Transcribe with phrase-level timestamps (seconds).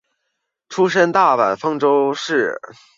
[0.67, 2.59] 出身于大阪府丰中市。